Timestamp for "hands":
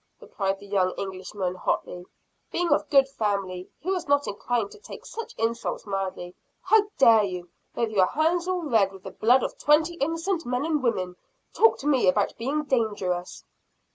8.07-8.47